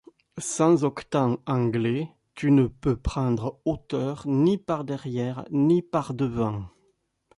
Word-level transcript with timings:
Sans 0.39 0.83
octant 0.83 1.37
anglais, 1.45 2.09
tu 2.33 2.49
ne 2.49 2.65
peux 2.65 2.95
prendre 2.97 3.59
hauteur 3.65 4.23
ni 4.25 4.57
par 4.57 4.83
derrière, 4.83 5.45
ni 5.51 5.83
par 5.83 6.15
devant. 6.15 6.65